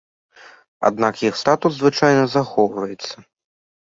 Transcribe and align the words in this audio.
Аднак 0.87 1.21
іх 1.29 1.37
статус 1.43 1.71
звычайна 1.77 2.23
захоўваецца. 2.37 3.15